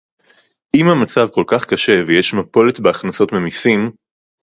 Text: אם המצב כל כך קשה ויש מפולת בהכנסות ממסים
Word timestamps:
אם 0.75 0.85
המצב 0.87 1.27
כל 1.33 1.43
כך 1.47 1.65
קשה 1.65 1.91
ויש 2.07 2.33
מפולת 2.33 2.79
בהכנסות 2.79 3.33
ממסים 3.33 3.91